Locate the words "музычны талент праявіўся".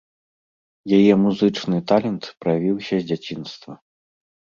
1.25-2.95